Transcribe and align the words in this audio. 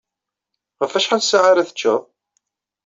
Ɣef 0.81 0.93
wacḥal 0.93 1.23
ssaɛa 1.23 1.47
ara 1.51 1.67
teččeḍ? 1.67 2.01